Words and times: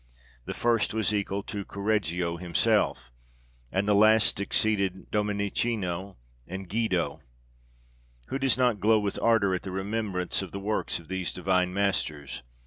The 0.45 0.55
first 0.55 0.95
was 0.95 1.13
equal 1.13 1.43
to 1.43 1.63
Correggio 1.63 2.37
him 2.37 2.55
self, 2.55 3.11
and 3.71 3.87
the 3.87 3.93
last 3.93 4.39
exceeded 4.39 5.11
Dominichino 5.11 6.15
and 6.47 6.67
Guido. 6.67 7.21
Who 8.29 8.39
does 8.39 8.57
not 8.57 8.79
glow 8.79 8.99
with 8.99 9.19
ardour 9.21 9.53
at 9.53 9.61
the 9.61 9.69
rememberance 9.69 10.41
of 10.41 10.51
the 10.51 10.59
works 10.59 10.97
of 10.97 11.07
these 11.07 11.31
divine 11.31 11.71
masters 11.71 12.41